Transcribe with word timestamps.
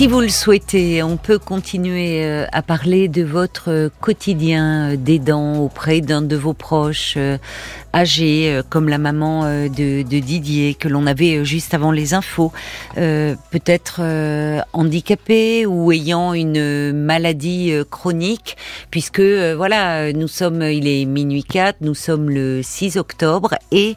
Si 0.00 0.06
vous 0.06 0.22
le 0.22 0.30
souhaitez, 0.30 1.02
on 1.02 1.18
peut 1.18 1.38
continuer 1.38 2.24
euh, 2.24 2.46
à 2.52 2.62
parler 2.62 3.06
de 3.06 3.22
votre 3.22 3.90
quotidien 4.00 4.96
d'aidant 4.96 5.58
auprès 5.58 6.00
d'un 6.00 6.22
de 6.22 6.36
vos 6.36 6.54
proches, 6.54 7.16
euh, 7.18 7.36
âgés, 7.94 8.52
euh, 8.52 8.62
comme 8.68 8.88
la 8.88 8.98
maman 8.98 9.44
euh, 9.44 9.68
de, 9.68 10.02
Didier 10.20 10.74
que 10.74 10.88
l'on 10.88 11.06
avait 11.06 11.36
euh, 11.36 11.44
juste 11.44 11.72
avant 11.72 11.92
les 11.92 12.14
infos, 12.14 12.52
peut-être 12.94 14.00
handicapé 14.72 15.66
ou 15.66 15.92
ayant 15.92 16.34
une 16.34 16.92
maladie 16.92 17.72
chronique, 17.90 18.56
puisque 18.90 19.20
voilà, 19.20 20.12
nous 20.12 20.28
sommes, 20.28 20.62
il 20.62 20.86
est 20.86 21.04
minuit 21.04 21.44
4, 21.44 21.78
nous 21.80 21.94
sommes 21.94 22.28
le 22.28 22.60
6 22.62 22.96
octobre 22.96 23.54
et 23.72 23.96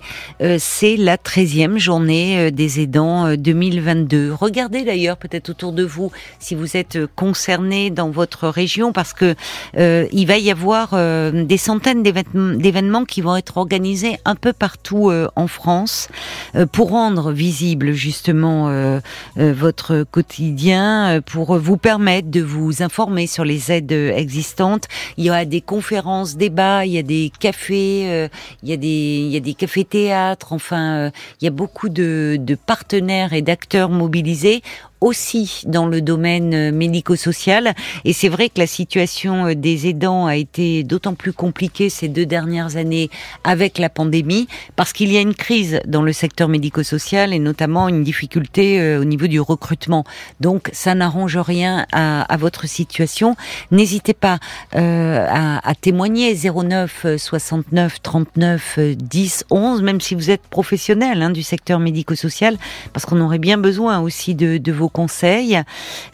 c'est 0.58 0.96
la 0.98 1.18
13e 1.18 1.78
journée 1.78 2.52
des 2.52 2.80
aidants 2.80 3.36
2022. 3.36 4.34
Regardez 4.34 4.84
d'ailleurs 4.84 5.18
peut-être 5.18 5.50
autour 5.50 5.74
de 5.74 5.84
vous 5.84 5.93
si 6.40 6.56
vous 6.56 6.78
êtes 6.78 7.00
concerné 7.16 7.90
dans 7.90 8.10
votre 8.10 8.48
région, 8.48 8.92
parce 8.94 9.14
que 9.14 9.36
il 9.78 10.26
va 10.26 10.38
y 10.38 10.52
avoir 10.52 10.92
des 10.94 11.58
centaines 11.58 12.04
d'événements 12.04 13.06
qui 13.06 13.22
vont 13.22 13.36
être 13.36 13.58
organisés 13.58 14.18
un 14.26 14.36
peu 14.36 14.54
partout 14.54 15.10
euh, 15.10 15.28
en 15.36 15.48
France 15.48 16.10
euh, 16.56 16.66
pour 16.66 16.90
rendre 16.90 17.32
visible 17.32 17.92
justement 17.94 18.70
euh, 18.70 19.00
votre 19.36 20.04
quotidien, 20.04 21.22
pour 21.26 21.58
vous 21.58 21.78
permettre 21.78 22.30
de 22.30 22.42
vous 22.42 22.84
informer 22.84 23.28
sur 23.28 23.46
les 23.46 23.72
aides 23.72 23.92
existantes. 23.92 24.88
Il 25.18 25.26
y 25.26 25.30
a 25.30 25.46
des 25.46 25.62
conférences, 25.62 26.36
débats, 26.36 26.86
il 26.86 26.94
y 26.94 26.98
a 26.98 27.04
des 27.04 27.32
cafés, 27.40 28.30
il 28.64 28.70
y 28.70 28.74
a 28.74 28.78
des 28.78 28.88
il 28.88 29.32
y 29.32 29.38
a 29.38 29.40
des 29.40 29.54
cafés 29.54 29.86
théâtres. 29.86 30.54
Enfin, 30.54 31.12
il 31.42 31.46
y 31.46 31.48
a 31.48 31.52
beaucoup 31.52 31.90
de, 31.90 32.38
de 32.40 32.56
partenaires 32.56 33.34
et 33.34 33.42
d'acteurs 33.42 33.90
mobilisés 33.90 34.62
aussi 35.04 35.64
dans 35.66 35.86
le 35.86 36.02
domaine 36.02 36.54
euh, 36.54 36.72
médico-social. 36.72 37.74
Et 38.06 38.14
c'est 38.14 38.30
vrai 38.30 38.48
que 38.48 38.58
la 38.58 38.68
situation 38.68 39.48
euh, 39.48 39.54
des 39.54 39.88
aidants 39.88 40.26
a 40.28 40.38
été 40.38 40.84
d'autant 40.84 41.14
plus 41.14 41.34
compliquée 41.34 41.90
ces 41.90 42.08
deux 42.08 42.26
dernières 42.26 42.78
années 42.78 43.10
avec 43.44 43.80
la 43.80 43.90
pandémie, 43.90 44.48
parce 44.78 44.94
qu'il 44.94 45.12
y 45.12 45.18
a 45.18 45.20
une 45.20 45.36
crise 45.36 45.82
dans 45.86 46.02
le 46.02 46.14
secteur 46.14 46.48
médico-social 46.48 47.34
et 47.34 47.40
notamment 47.40 47.90
une 47.90 48.04
difficulté 48.04 48.80
euh, 48.80 49.02
au 49.02 49.04
niveau 49.04 49.28
du 49.28 49.42
recrutement. 49.42 50.06
Donc 50.40 50.70
ça 50.72 50.96
n'arrange 50.96 51.38
rien 51.38 51.86
à, 51.92 52.38
votre 52.38 52.68
situation. 52.68 53.36
N'hésitez 53.72 54.14
pas 54.14 54.40
à, 54.72 55.70
à, 55.70 55.76
témoigner 55.76 56.36
09 56.36 57.18
69 57.18 58.02
39 58.02 58.80
10 58.80 59.46
11, 59.50 59.82
même 59.82 60.02
si 60.02 60.16
vous 60.16 60.30
êtes 60.30 60.42
professionnel 60.42 61.22
hein, 61.22 61.30
du 61.30 61.44
secteur 61.44 61.80
médico-social, 61.80 62.58
parce 62.94 63.06
qu'on 63.06 63.20
aurait 63.20 63.40
bien 63.40 63.58
besoin 63.58 64.00
aussi 64.00 64.36
de, 64.36 64.58
de 64.58 64.72
vos 64.72 64.90
conseils. 64.94 65.62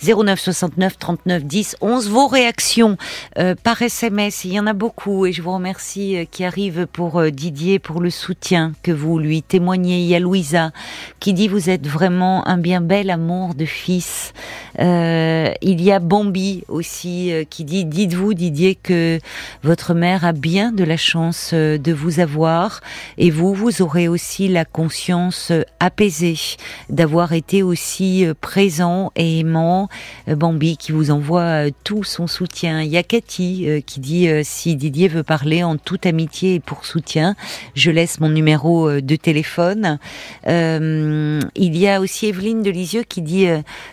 09 0.02 0.40
69 0.40 0.98
39 0.98 1.44
10 1.44 1.76
11. 1.82 2.10
Vos 2.10 2.28
réactions 2.28 2.98
euh, 3.38 3.54
par 3.62 3.80
SMS, 3.82 4.46
il 4.46 4.54
y 4.54 4.60
en 4.60 4.66
a 4.66 4.74
beaucoup 4.74 5.28
et 5.28 5.34
je 5.34 5.44
vous 5.44 5.54
remercie 5.54 6.18
euh, 6.18 6.26
qui 6.26 6.44
arrive 6.44 6.88
pour 6.92 7.20
euh, 7.20 7.30
Didier 7.30 7.78
pour 7.78 8.02
le 8.02 8.10
soutien 8.10 8.72
que 8.82 8.92
vous 8.92 9.20
lui 9.20 9.44
témoignez. 9.44 10.00
Il 10.00 10.08
y 10.08 10.16
a 10.16 10.20
Louisa 10.20 10.72
qui 11.20 11.34
dit 11.34 11.48
vous 11.48 11.70
êtes 11.70 11.86
vraiment 11.86 12.48
un 12.48 12.58
bien 12.58 12.82
bel 12.82 13.12
amour 13.12 13.54
de 13.54 13.66
fils. 13.66 14.34
Il 14.80 15.82
y 15.82 15.92
a 15.92 16.00
Bambi 16.00 16.64
aussi 16.70 17.34
qui 17.50 17.66
dit 17.66 17.84
dites-vous 17.84 18.34
Didier 18.34 18.76
que 18.76 19.20
votre 19.62 19.94
mère 19.94 20.24
a 20.24 20.32
bien 20.32 20.72
de 20.72 20.86
la 20.86 20.96
chance 20.96 21.54
de 21.54 21.92
vous 21.92 22.22
avoir 22.22 22.80
et 23.18 23.30
vous 23.30 23.54
vous 23.54 23.82
aurez 23.82 24.08
aussi 24.08 24.48
la 24.48 24.64
conscience 24.64 25.52
apaisée 25.82 26.40
d'avoir 26.90 27.34
été 27.34 27.62
aussi 27.62 28.26
présent 28.40 28.69
et 29.16 29.40
aimant. 29.40 29.90
Bambi 30.28 30.78
qui 30.78 30.92
vous 30.92 31.12
envoie 31.12 31.72
tout 31.84 32.04
son 32.04 32.28
soutien. 32.28 32.82
Il 32.82 32.90
y 32.90 32.98
a 32.98 33.04
Cathy 33.04 33.84
qui 33.86 34.00
dit 34.00 34.28
si 34.44 34.76
Didier 34.76 35.08
veut 35.08 35.24
parler 35.24 35.64
en 35.64 35.78
toute 35.78 36.06
amitié 36.06 36.56
et 36.56 36.60
pour 36.60 36.86
soutien, 36.86 37.36
je 37.76 37.92
laisse 37.92 38.20
mon 38.20 38.30
numéro 38.30 39.02
de 39.02 39.16
téléphone. 39.16 39.98
il 40.46 41.78
y 41.78 41.88
a 41.88 42.00
aussi 42.00 42.28
Evelyne 42.28 42.62
de 42.62 42.70
Lisieux 42.70 43.04
qui 43.04 43.22
dit 43.22 43.48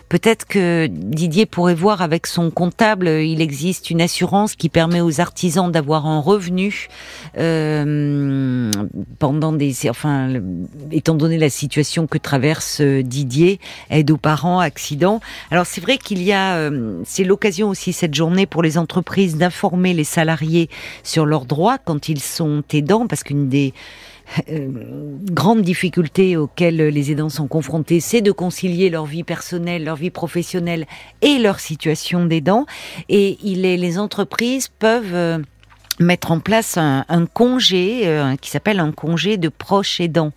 peut-être 0.09 0.45
que 0.45 0.87
Didier 0.87 1.45
pourrait 1.45 1.75
voir 1.75 2.01
avec 2.01 2.27
son 2.27 2.51
comptable, 2.51 3.07
il 3.07 3.41
existe 3.41 3.89
une 3.89 4.01
assurance 4.01 4.55
qui 4.55 4.69
permet 4.69 5.01
aux 5.01 5.19
artisans 5.19 5.71
d'avoir 5.71 6.05
un 6.05 6.19
revenu 6.19 6.87
euh, 7.37 8.71
pendant 9.19 9.53
des, 9.53 9.73
enfin, 9.89 10.33
étant 10.91 11.15
donné 11.15 11.37
la 11.37 11.49
situation 11.49 12.07
que 12.07 12.17
traverse 12.17 12.81
euh, 12.81 13.03
Didier, 13.03 13.59
aide 13.89 14.11
aux 14.11 14.17
parents, 14.17 14.56
accidents. 14.59 15.19
Alors 15.51 15.65
c'est 15.65 15.81
vrai 15.81 15.97
qu'il 15.97 16.21
y 16.23 16.33
a, 16.33 16.57
euh, 16.57 17.01
c'est 17.05 17.23
l'occasion 17.23 17.69
aussi 17.69 17.93
cette 17.93 18.13
journée 18.13 18.45
pour 18.45 18.63
les 18.63 18.77
entreprises 18.77 19.37
d'informer 19.37 19.93
les 19.93 20.03
salariés 20.03 20.69
sur 21.03 21.25
leurs 21.25 21.45
droits 21.45 21.77
quand 21.77 22.09
ils 22.09 22.21
sont 22.21 22.63
aidants, 22.71 23.07
parce 23.07 23.23
qu'une 23.23 23.49
des 23.49 23.73
euh, 24.49 24.67
grande 25.31 25.61
difficulté 25.61 26.35
auxquelles 26.35 26.77
les 26.77 27.11
aidants 27.11 27.29
sont 27.29 27.47
confrontés, 27.47 27.99
c'est 27.99 28.21
de 28.21 28.31
concilier 28.31 28.89
leur 28.89 29.05
vie 29.05 29.23
personnelle, 29.23 29.85
leur 29.85 29.95
vie 29.95 30.09
professionnelle 30.09 30.85
et 31.21 31.39
leur 31.39 31.59
situation 31.59 32.25
d'aidant. 32.25 32.65
Et 33.07 33.37
il 33.41 33.65
est, 33.65 33.77
les 33.77 33.97
entreprises 33.97 34.67
peuvent 34.67 35.15
euh, 35.15 35.39
mettre 35.99 36.31
en 36.31 36.39
place 36.39 36.77
un, 36.77 37.05
un 37.09 37.25
congé 37.25 38.01
euh, 38.05 38.35
qui 38.35 38.49
s'appelle 38.49 38.79
un 38.79 38.91
congé 38.91 39.37
de 39.37 39.49
proche 39.49 39.99
aidant. 39.99 40.31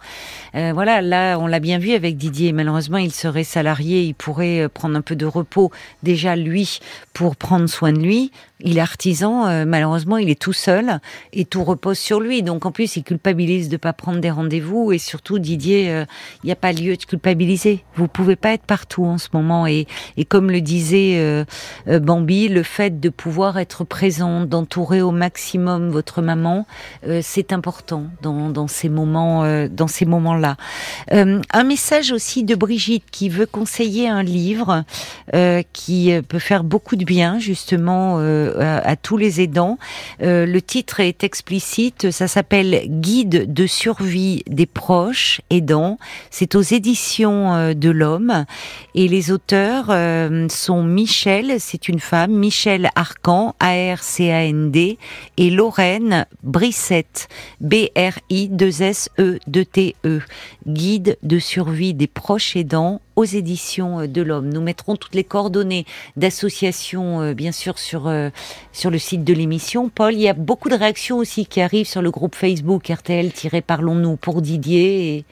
Euh, 0.55 0.73
voilà, 0.75 1.03
là 1.03 1.39
on 1.39 1.47
l'a 1.47 1.61
bien 1.61 1.79
vu 1.79 1.93
avec 1.93 2.17
Didier. 2.17 2.53
Malheureusement, 2.53 2.99
il 2.99 3.13
serait 3.13 3.45
salarié, 3.45 4.03
il 4.03 4.15
pourrait 4.15 4.69
prendre 4.73 4.97
un 4.97 5.03
peu 5.03 5.17
de 5.17 5.27
repos 5.27 5.71
déjà 6.03 6.37
lui 6.37 6.81
pour 7.13 7.37
prendre 7.37 7.69
soin 7.69 7.93
de 7.93 8.01
lui 8.01 8.31
il 8.63 8.79
est 8.79 8.81
artisan, 8.81 9.47
euh, 9.47 9.65
malheureusement, 9.67 10.17
il 10.17 10.31
est 10.31 10.41
tout 10.41 10.53
seul 10.53 11.01
et 11.33 11.45
tout 11.45 11.65
repose 11.65 11.99
sur 11.99 12.21
lui. 12.21 12.43
Donc 12.43 12.67
en 12.67 12.73
plus, 12.73 12.97
il 12.97 13.03
culpabilise 13.03 13.69
de 13.69 13.77
pas 13.77 13.93
prendre 13.93 14.21
des 14.21 14.31
rendez-vous 14.31 14.93
et 14.93 14.99
surtout 14.99 15.39
Didier, 15.39 15.91
euh, 15.91 16.05
il 16.43 16.47
n'y 16.47 16.53
a 16.53 16.57
pas 16.57 16.73
lieu 16.73 16.97
de 16.97 17.05
culpabiliser. 17.05 17.85
Vous 17.95 18.09
pouvez 18.09 18.37
pas 18.37 18.53
être 18.53 18.65
partout 18.65 19.05
en 19.05 19.19
ce 19.19 19.29
moment 19.33 19.67
et, 19.67 19.87
et 20.17 20.25
comme 20.25 20.51
le 20.51 20.61
disait 20.61 21.17
euh, 21.19 21.45
Bambi, 21.87 22.49
le 22.49 22.63
fait 22.63 23.01
de 23.01 23.09
pouvoir 23.09 23.59
être 23.59 23.85
présent, 23.85 24.41
d'entourer 24.45 25.03
au 25.03 25.11
maximum 25.11 25.50
votre 25.59 26.23
maman, 26.23 26.67
c'est 27.23 27.53
important 27.53 28.05
dans, 28.23 28.69
ces 28.69 28.89
moments, 28.89 29.67
dans 29.69 29.87
ces 29.87 30.07
moments-là. 30.07 30.57
un 31.11 31.65
message 31.65 32.13
aussi 32.13 32.45
de 32.45 32.55
Brigitte 32.55 33.05
qui 33.11 33.29
veut 33.29 33.47
conseiller 33.47 34.09
un 34.09 34.23
livre 34.23 34.85
qui 35.73 36.13
peut 36.29 36.39
faire 36.39 36.65
beaucoup 36.65 36.97
de 36.97 37.05
bien 37.05 37.39
justement 37.39 38.19
à, 38.59 38.97
tous 38.97 39.17
les 39.17 39.41
aidants. 39.41 39.79
Euh, 40.23 40.47
le 40.47 40.63
titre 40.63 41.01
est 41.01 41.25
explicite, 41.25 42.11
ça 42.11 42.29
s'appelle 42.29 42.83
Guide 42.87 43.53
de 43.53 43.67
survie 43.67 44.43
des 44.49 44.67
proches 44.67 45.41
aidants. 45.51 45.99
C'est 46.31 46.55
aux 46.55 46.63
éditions 46.63 47.55
euh, 47.55 47.75
de 47.75 47.91
l'Homme 47.91 48.45
et 48.95 49.09
les 49.09 49.31
auteurs 49.31 49.87
euh, 49.91 50.49
sont 50.49 50.83
Michel, 50.83 51.57
c'est 51.59 51.89
une 51.89 52.01
femme, 52.01 52.33
Michel 52.33 52.91
Arcan, 52.95 53.55
A-R-C-A-N-D, 53.61 54.99
et 55.41 55.51
Lorraine 55.51 56.27
Brissette, 56.43 57.29
B-R-I-2-S-E-2-T-E, 57.61 59.95
e. 60.05 60.21
Guide 60.67 61.17
de 61.23 61.39
survie 61.39 61.95
des 61.95 62.07
proches 62.07 62.57
aidants 62.57 63.01
aux 63.21 63.25
éditions 63.25 64.07
de 64.07 64.23
l'Homme. 64.23 64.53
Nous 64.53 64.61
mettrons 64.61 64.97
toutes 64.97 65.15
les 65.15 65.25
coordonnées 65.25 65.87
d'associations, 66.17 67.33
bien 67.33 67.53
sûr, 67.53 67.79
sur 67.79 68.11
sur 68.73 68.91
le 68.91 68.99
site 68.99 69.25
de 69.25 69.33
l'émission. 69.33 69.89
Paul, 69.89 70.15
il 70.15 70.21
y 70.21 70.29
a 70.29 70.35
beaucoup 70.35 70.69
de 70.69 70.75
réactions 70.75 71.19
aussi 71.19 71.47
qui 71.47 71.61
arrivent 71.61 71.87
sur 71.87 72.03
le 72.03 72.11
groupe 72.11 72.35
Facebook 72.35 72.89
RTL-Parlons-nous 72.89 74.17
pour 74.17 74.43
Didier. 74.43 75.17
Et... 75.17 75.25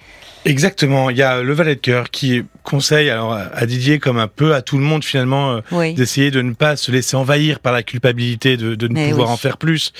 Exactement. 0.44 1.10
Il 1.10 1.16
y 1.16 1.22
a 1.22 1.42
le 1.42 1.52
valet 1.52 1.74
de 1.74 1.80
cœur 1.80 2.10
qui 2.10 2.42
conseille 2.62 3.10
alors 3.10 3.32
à 3.32 3.66
Didier 3.66 3.98
comme 3.98 4.18
un 4.18 4.28
peu 4.28 4.54
à 4.54 4.62
tout 4.62 4.76
le 4.76 4.84
monde 4.84 5.04
finalement 5.04 5.60
euh, 5.72 5.92
d'essayer 5.94 6.30
de 6.30 6.42
ne 6.42 6.52
pas 6.52 6.76
se 6.76 6.92
laisser 6.92 7.16
envahir 7.16 7.60
par 7.60 7.72
la 7.72 7.82
culpabilité 7.82 8.56
de, 8.56 8.74
de 8.74 8.88
ne 8.88 9.08
pouvoir 9.08 9.30
en 9.30 9.36
faire 9.36 9.56
plus. 9.56 9.92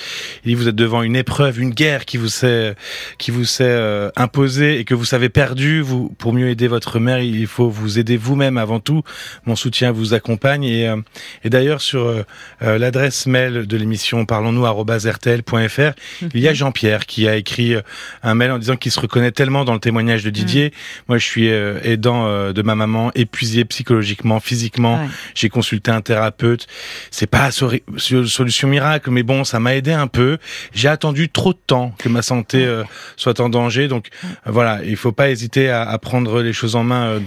Il 0.43 0.49
dit 0.49 0.55
vous 0.55 0.67
êtes 0.67 0.75
devant 0.75 1.01
une 1.01 1.15
épreuve, 1.15 1.59
une 1.59 1.71
guerre 1.71 2.05
qui 2.05 2.17
vous 2.17 2.27
s'est 2.27 2.75
qui 3.17 3.31
vous 3.31 3.45
s'est 3.45 3.63
euh, 3.65 4.09
imposée 4.15 4.79
et 4.79 4.85
que 4.85 4.93
vous 4.93 5.05
savez 5.05 5.29
perdu. 5.29 5.81
Vous 5.81 6.09
pour 6.17 6.33
mieux 6.33 6.49
aider 6.49 6.67
votre 6.67 6.99
mère, 6.99 7.19
il 7.19 7.47
faut 7.47 7.69
vous 7.69 7.78
aider 7.87 8.17
vous-même 8.17 8.57
avant 8.57 8.79
tout. 8.79 9.03
Mon 9.45 9.55
soutien 9.55 9.91
vous 9.91 10.13
accompagne 10.13 10.63
et, 10.63 10.87
euh, 10.87 10.97
et 11.43 11.49
d'ailleurs 11.49 11.81
sur 11.81 12.07
euh, 12.07 12.23
l'adresse 12.61 13.25
mail 13.25 13.67
de 13.67 13.77
l'émission 13.77 14.25
parlons-nous 14.25 14.65
rtl.fr, 14.65 15.91
mhm. 16.21 16.29
il 16.33 16.41
y 16.41 16.47
a 16.47 16.53
Jean-Pierre 16.53 17.05
qui 17.05 17.27
a 17.27 17.35
écrit 17.35 17.75
un 18.23 18.35
mail 18.35 18.51
en 18.51 18.59
disant 18.59 18.75
qu'il 18.75 18.91
se 18.91 18.99
reconnaît 18.99 19.31
tellement 19.31 19.65
dans 19.65 19.73
le 19.73 19.79
témoignage 19.79 20.23
de 20.23 20.29
Didier. 20.29 20.65
Mhm. 20.65 20.71
Moi, 21.07 21.17
je 21.17 21.25
suis 21.25 21.47
aidant 21.47 22.51
de 22.51 22.61
ma 22.61 22.75
maman, 22.75 23.11
épuisé 23.15 23.65
psychologiquement, 23.65 24.39
physiquement. 24.39 24.99
J'ai 25.35 25.49
consulté 25.49 25.91
un 25.91 26.01
thérapeute. 26.01 26.67
C'est 27.11 27.27
pas 27.27 27.51
solution 27.51 28.67
miracle, 28.67 29.09
mais 29.11 29.23
bon, 29.23 29.43
ça 29.43 29.59
m'a 29.59 29.75
aidé 29.75 29.91
un 29.91 30.07
peu. 30.07 30.37
J'ai 30.73 30.87
attendu 30.87 31.29
trop 31.29 31.53
de 31.53 31.59
temps 31.65 31.93
que 31.97 32.09
ma 32.09 32.21
santé 32.21 32.67
soit 33.15 33.39
en 33.39 33.49
danger, 33.49 33.87
donc 33.87 34.07
voilà, 34.45 34.79
il 34.85 34.97
faut 34.97 35.11
pas 35.11 35.29
hésiter 35.29 35.69
à, 35.69 35.83
à 35.83 35.97
prendre 35.97 36.41
les 36.41 36.53
choses 36.53 36.75
en 36.75 36.83
main 36.83 37.19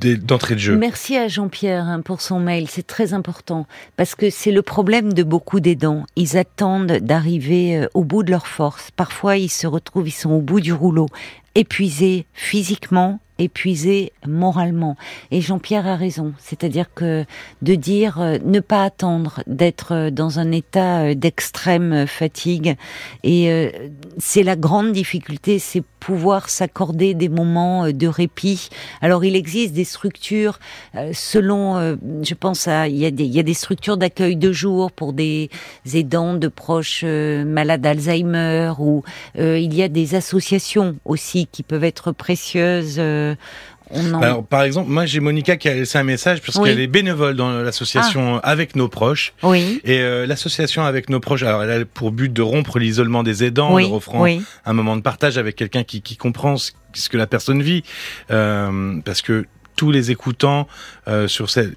d'entrée 0.00 0.54
de 0.54 0.60
jeu. 0.60 0.76
Merci 0.76 1.16
à 1.16 1.28
Jean-Pierre 1.28 1.84
hein, 1.84 2.00
pour 2.00 2.20
son 2.20 2.40
mail, 2.40 2.68
c'est 2.68 2.86
très 2.86 3.14
important 3.14 3.66
parce 3.96 4.14
que 4.14 4.30
c'est 4.30 4.52
le 4.52 4.62
problème 4.62 5.12
de 5.12 5.22
beaucoup 5.22 5.60
d'aidants. 5.60 6.04
Ils 6.16 6.36
attendent 6.36 6.98
d'arriver 7.00 7.76
euh, 7.76 7.88
au 7.94 8.04
bout 8.04 8.22
de 8.22 8.30
leur 8.30 8.46
force. 8.46 8.90
Parfois, 8.90 9.36
ils 9.36 9.50
se 9.50 9.66
retrouvent, 9.66 10.08
ils 10.08 10.12
sont 10.12 10.30
au 10.30 10.40
bout 10.40 10.60
du 10.60 10.72
rouleau, 10.72 11.06
épuisés 11.54 12.26
physiquement, 12.32 13.20
épuisés 13.40 14.12
moralement. 14.26 14.96
Et 15.30 15.40
Jean-Pierre 15.40 15.86
a 15.86 15.96
raison, 15.96 16.32
c'est-à-dire 16.38 16.92
que 16.94 17.24
de 17.62 17.74
dire 17.74 18.20
euh, 18.20 18.38
ne 18.44 18.60
pas 18.60 18.84
attendre 18.84 19.42
d'être 19.46 19.92
euh, 19.92 20.10
dans 20.10 20.38
un 20.38 20.52
état 20.52 21.14
d'extrême 21.14 22.06
fatigue 22.06 22.76
et 23.24 23.72
c'est 24.18 24.42
la 24.42 24.56
grande 24.56 24.92
difficulté, 24.92 25.58
c'est 25.58 25.82
pouvoir 26.00 26.48
s'accorder 26.48 27.14
des 27.14 27.28
moments 27.28 27.84
euh, 27.84 27.92
de 27.92 28.08
répit. 28.08 28.70
Alors 29.00 29.24
il 29.24 29.36
existe 29.36 29.74
des 29.74 29.84
structures 29.84 30.58
euh, 30.96 31.10
selon, 31.12 31.76
euh, 31.76 31.96
je 32.22 32.34
pense 32.34 32.66
à, 32.66 32.88
il 32.88 32.96
y 32.96 33.06
a 33.06 33.10
des, 33.10 33.24
il 33.24 33.32
y 33.32 33.38
a 33.38 33.44
des 33.44 33.54
structures 33.54 33.98
d'accueil 33.98 34.36
de 34.36 34.50
jour 34.50 34.90
pour 34.90 35.12
des 35.12 35.50
aidants 35.94 36.34
de 36.34 36.48
proches 36.48 37.04
malades 37.04 37.82
d'Alzheimer 37.82 38.72
ou 38.78 39.02
il 39.36 39.74
y 39.74 39.82
a 39.82 39.88
des 39.88 40.14
associations 40.14 40.96
aussi 41.04 41.46
qui 41.46 41.62
peuvent 41.62 41.84
être 41.84 42.12
précieuses 42.12 43.00
alors, 43.92 44.44
par 44.44 44.62
exemple, 44.62 44.90
moi 44.90 45.06
j'ai 45.06 45.20
Monica 45.20 45.56
qui 45.56 45.68
a 45.68 45.74
laissé 45.74 45.98
un 45.98 46.04
message 46.04 46.40
parce 46.42 46.58
qu'elle 46.58 46.80
est 46.80 46.86
bénévole 46.86 47.34
dans 47.34 47.50
l'association 47.50 48.36
ah. 48.36 48.50
Avec 48.50 48.76
nos 48.76 48.88
proches. 48.88 49.32
Oui. 49.42 49.80
Et 49.84 50.00
euh, 50.00 50.26
l'association 50.26 50.84
Avec 50.84 51.10
nos 51.10 51.20
proches, 51.20 51.42
alors 51.42 51.62
elle 51.62 51.82
a 51.82 51.84
pour 51.84 52.12
but 52.12 52.32
de 52.32 52.42
rompre 52.42 52.78
l'isolement 52.78 53.22
des 53.22 53.44
aidants, 53.44 53.74
oui. 53.74 53.82
leur 53.82 53.94
offrant 53.94 54.26
un 54.64 54.72
moment 54.72 54.96
de 54.96 55.02
partage 55.02 55.38
avec 55.38 55.56
quelqu'un 55.56 55.84
qui, 55.84 56.02
qui 56.02 56.16
comprend 56.16 56.56
ce, 56.56 56.72
que 57.08 57.16
la 57.16 57.26
personne 57.26 57.62
vit, 57.62 57.82
euh, 58.30 59.00
parce 59.04 59.22
que 59.22 59.46
tous 59.76 59.90
les 59.90 60.10
écoutants 60.10 60.68
euh, 61.08 61.26
sur 61.26 61.50
cette 61.50 61.74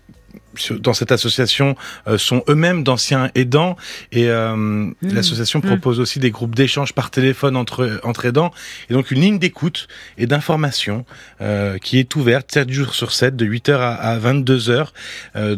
dans 0.80 0.94
cette 0.94 1.12
association 1.12 1.76
euh, 2.08 2.18
sont 2.18 2.44
eux-mêmes 2.50 2.84
d'anciens 2.84 3.30
aidants 3.36 3.76
et 4.12 4.30
euh, 4.30 4.56
mmh. 4.56 4.94
l'association 5.02 5.60
mmh. 5.60 5.68
propose 5.68 6.00
aussi 6.00 6.20
des 6.20 6.32
groupes 6.32 6.56
d'échange 6.56 6.94
par 6.94 7.12
téléphone 7.12 7.56
entre 7.56 8.00
entre 8.04 8.26
aidants 8.26 8.52
et 8.90 8.94
donc 8.94 9.12
une 9.12 9.22
ligne 9.22 9.40
d'écoute 9.40 9.88
et 10.18 10.28
d'information 10.28 11.06
euh, 11.42 11.78
qui 11.78 12.00
est 12.00 12.16
ouverte 12.16 12.52
7 12.52 12.70
jours 12.70 12.94
sur 12.94 13.12
7 13.12 13.36
de 13.36 13.46
8h 13.46 13.74
à, 13.78 14.18
22h 14.20 14.88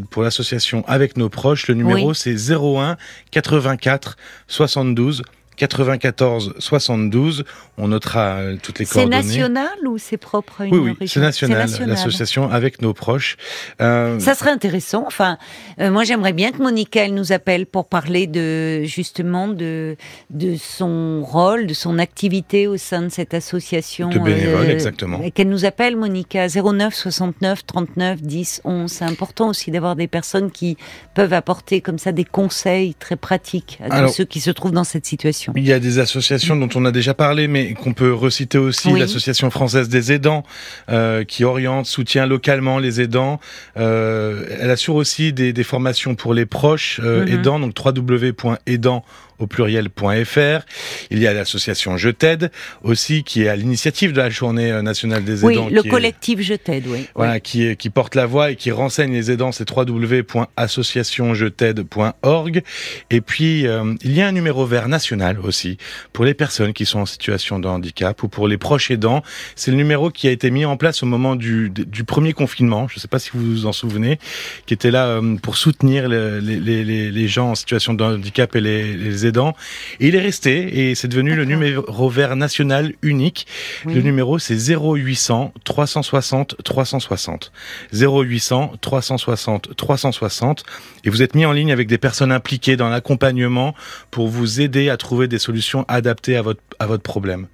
pour 0.09 0.24
l'association 0.24 0.83
avec 0.88 1.18
nos 1.18 1.30
proches 1.30 1.68
le 1.68 1.74
numéro 1.75 2.13
c'est 2.13 2.36
01 2.51 2.97
84 3.31 4.18
72 4.47 5.24
94 5.57 6.56
72. 6.60 7.44
On 7.78 7.90
notera 7.90 8.38
euh, 8.38 8.57
toutes 8.62 8.80
les 8.80 8.86
coordonnées. 8.86 9.22
C'est 9.22 9.28
national 9.28 9.69
ou 9.86 9.98
c'est 9.98 10.18
propre 10.18 10.62
à 10.62 10.66
une 10.66 10.74
Oui, 10.74 10.96
oui 11.00 11.07
c'est 11.07 11.19
national, 11.19 11.69
l'association 11.86 12.50
avec 12.50 12.81
nos 12.81 12.94
proches. 12.94 13.38
Euh... 13.81 14.19
Ça 14.19 14.34
serait 14.34 14.52
intéressant. 14.52 15.04
Enfin, 15.06 15.38
euh, 15.80 15.92
moi 15.92 16.04
j'aimerais 16.04 16.34
bien 16.34 16.52
que 16.52 16.57
Monica 16.57 17.04
elle 17.04 17.13
nous 17.13 17.31
appelle 17.31 17.66
pour 17.66 17.88
parler 17.88 18.28
de 18.28 18.84
justement 18.84 19.48
de 19.48 19.98
de 20.30 20.56
son 20.56 21.22
rôle, 21.24 21.68
de 21.68 21.74
son 21.74 22.00
activité 22.00 22.68
au 22.68 22.78
sein 22.78 23.04
de 23.04 23.10
cette 23.10 23.34
association. 23.34 24.10
De 24.10 24.19
bénévole, 24.19 24.68
euh, 24.68 24.72
exactement. 24.72 25.22
Et 25.22 25.31
qu'elle 25.31 25.50
nous 25.50 25.66
appelle 25.66 25.96
Monica 25.96 26.48
09 26.48 26.94
69 26.94 27.66
39 27.66 28.22
10 28.22 28.62
11. 28.63 28.92
C'est 28.92 29.06
important 29.06 29.50
aussi 29.50 29.72
d'avoir 29.72 29.96
des 29.96 30.07
personnes 30.07 30.52
qui 30.52 30.78
peuvent 31.13 31.34
apporter 31.34 31.81
comme 31.81 32.00
ça 32.00 32.12
des 32.12 32.25
conseils 32.25 32.96
très 32.96 33.16
pratiques 33.16 33.80
à 33.84 34.02
tous 34.02 34.13
ceux 34.13 34.25
qui 34.25 34.40
se 34.40 34.52
trouvent 34.52 34.72
dans 34.72 34.84
cette 34.84 35.06
situation. 35.06 35.44
Il 35.56 35.65
y 35.65 35.74
a 35.74 35.80
des 35.80 36.00
associations 36.00 36.56
dont 36.56 36.69
on 36.75 36.86
a 36.86 36.92
déjà 36.92 37.13
parlé, 37.13 37.47
mais 37.47 37.74
qu'on 37.74 37.94
peut 37.94 38.13
reciter 38.13 38.57
aussi, 38.57 38.92
l'association 38.92 39.50
française 39.50 39.89
des 39.89 40.12
aidants, 40.12 40.44
euh, 40.89 41.24
qui 41.24 41.44
oriente, 41.44 41.86
soutient 41.86 42.25
localement 42.25 42.80
les 42.80 43.01
aidants. 43.01 43.39
Euh, 43.77 44.45
elle 44.59 44.71
assure 44.71 44.95
aussi 44.95 45.33
des, 45.33 45.53
des, 45.53 45.63
formations 45.63 46.15
pour 46.15 46.33
les 46.33 46.45
proches 46.45 47.00
euh, 47.03 47.25
mhm. 47.25 47.33
aidants, 47.33 47.59
donc 47.59 47.74
www.aidants 47.83 49.03
au 49.39 49.47
pluriel.fr. 49.47 50.65
Il 51.11 51.19
y 51.19 51.27
a 51.27 51.33
l'association 51.33 51.97
Je 51.97 52.09
t'aide 52.09 52.51
aussi 52.83 53.23
qui 53.23 53.43
est 53.43 53.47
à 53.47 53.55
l'initiative 53.55 54.11
de 54.13 54.17
la 54.17 54.29
journée 54.29 54.71
nationale 54.81 55.23
des 55.23 55.45
aidants. 55.45 55.67
Oui, 55.67 55.73
le 55.73 55.83
collectif 55.83 56.41
Je 56.41 56.55
t'aide, 56.55 56.85
oui. 56.87 57.05
Voilà, 57.15 57.39
Qui, 57.39 57.75
qui 57.77 57.89
porte 57.89 58.15
la 58.15 58.25
voix 58.25 58.51
et 58.51 58.55
qui 58.55 58.71
renseigne 58.71 59.13
les 59.13 59.31
aidants, 59.31 59.51
c'est 59.51 59.69
www.associationjet'aide.org. 59.69 62.63
Et 63.09 63.21
puis, 63.21 63.67
euh, 63.67 63.93
il 64.01 64.13
y 64.13 64.21
a 64.21 64.27
un 64.27 64.31
numéro 64.31 64.65
vert 64.65 64.87
national 64.87 65.39
aussi 65.39 65.77
pour 66.13 66.25
les 66.25 66.33
personnes 66.33 66.73
qui 66.73 66.85
sont 66.85 66.99
en 66.99 67.05
situation 67.05 67.59
de 67.59 67.67
handicap 67.67 68.21
ou 68.23 68.27
pour 68.27 68.47
les 68.47 68.57
proches 68.57 68.91
aidants. 68.91 69.21
C'est 69.55 69.71
le 69.71 69.77
numéro 69.77 70.09
qui 70.09 70.27
a 70.27 70.31
été 70.31 70.51
mis 70.51 70.65
en 70.65 70.77
place 70.77 71.03
au 71.03 71.05
moment 71.05 71.35
du, 71.35 71.69
du 71.69 72.03
premier 72.03 72.33
confinement, 72.33 72.87
je 72.87 72.95
ne 72.95 72.99
sais 72.99 73.07
pas 73.07 73.19
si 73.19 73.31
vous 73.33 73.43
vous 73.43 73.65
en 73.65 73.71
souvenez, 73.71 74.19
qui 74.65 74.73
était 74.73 74.91
là 74.91 75.07
euh, 75.07 75.35
pour 75.37 75.57
soutenir 75.57 76.09
les, 76.09 76.41
les, 76.41 76.83
les, 76.83 77.11
les 77.11 77.27
gens 77.27 77.51
en 77.51 77.55
situation 77.55 77.93
de 77.93 78.03
handicap 78.03 78.55
et 78.55 78.61
les, 78.61 78.93
les 78.93 79.25
aidants. 79.25 79.56
Et 80.00 80.07
il 80.07 80.16
est 80.16 80.22
resté 80.22 80.89
et 80.89 80.95
c'est 80.95 81.07
devenu 81.07 81.36
le 81.36 81.45
numéro 81.45 82.10
vert 82.10 82.36
national 82.36 82.94
unique. 83.01 83.48
Le 83.86 84.01
numéro 84.01 84.39
c'est 84.39 84.56
0800 84.56 85.54
360 85.63 86.56
360. 86.63 87.51
0800 87.94 88.74
360 88.81 89.75
360. 89.75 90.63
Et 91.04 91.10
vous 91.10 91.22
êtes 91.22 91.36
mis 91.36 91.45
en 91.45 91.51
ligne 91.51 91.72
avec 91.72 91.88
des 91.88 91.98
personnes 91.98 92.31
impliquées 92.31 92.77
dans 92.77 92.89
l'accompagnement 92.89 93.75
pour 94.12 94.27
vous 94.27 94.62
aider 94.62 94.89
à 94.89 94.98
trouver 94.98 95.28
des 95.28 95.39
solutions 95.39 95.86
adaptées 95.88 96.38
à 96.38 96.42
votre, 96.42 96.62
à 96.80 96.88
votre 96.88 97.04
problème. 97.04 97.48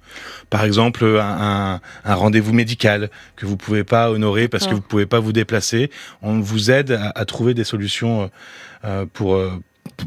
Par 0.50 0.64
exemple, 0.64 1.04
un, 1.04 1.80
un, 2.04 2.14
rendez-vous 2.14 2.52
médical 2.52 3.10
que 3.36 3.46
vous 3.46 3.56
pouvez 3.56 3.84
pas 3.84 4.10
honorer 4.10 4.48
parce 4.48 4.66
que 4.66 4.74
vous 4.74 4.80
pouvez 4.80 5.06
pas 5.06 5.20
vous 5.20 5.32
déplacer. 5.32 5.90
On 6.20 6.40
vous 6.40 6.70
aide 6.70 6.92
à, 6.92 7.12
à 7.14 7.24
trouver 7.24 7.54
des 7.54 7.64
solutions 7.64 8.30
euh, 8.84 9.06
pour, 9.12 9.36
euh, 9.36 9.52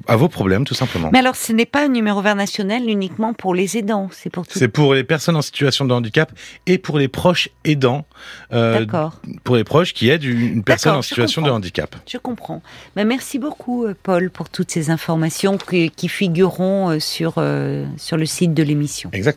à 0.08 0.16
vos 0.16 0.30
problèmes, 0.30 0.66
tout 0.66 0.74
simplement. 0.74 1.10
Mais 1.12 1.20
alors, 1.20 1.36
ce 1.36 1.52
n'est 1.52 1.66
pas 1.66 1.86
un 1.86 1.88
numéro 1.88 2.22
vert 2.22 2.36
national 2.36 2.90
uniquement 2.90 3.34
pour 3.34 3.56
les 3.56 3.78
aidants, 3.78 4.10
c'est 4.12 4.30
pour 4.30 4.46
tout. 4.48 4.58
C'est 4.58 4.68
pour 4.68 4.94
les 4.94 5.04
personnes 5.04 5.36
en 5.36 5.42
situation 5.42 5.86
de 5.86 5.94
handicap 5.94 6.32
et 6.66 6.78
pour 6.78 7.00
les 7.00 7.08
proches 7.08 7.50
aidants. 7.64 8.06
Euh, 8.54 8.80
D'accord. 8.80 9.20
Pour 9.44 9.56
les 9.56 9.64
proches 9.64 9.94
qui 9.94 10.10
aident 10.10 10.24
une 10.24 10.64
personne 10.64 10.96
en 10.96 11.02
situation 11.02 11.42
de 11.42 11.50
handicap. 11.50 11.96
Je 12.08 12.18
comprends. 12.18 12.62
Mais 12.96 13.06
merci 13.06 13.40
beaucoup, 13.40 13.86
euh, 13.86 13.96
Paul, 14.02 14.30
pour 14.30 14.50
toutes 14.50 14.72
ces 14.72 14.90
informations 14.90 15.58
qui, 15.58 15.90
qui 15.90 16.08
figureront 16.08 16.92
euh, 16.92 17.00
sur, 17.00 17.44
sur 17.98 18.18
le 18.18 18.26
site 18.26 18.54
de 18.54 18.64
l'émission. 18.64 19.10
Exactement. 19.14 19.36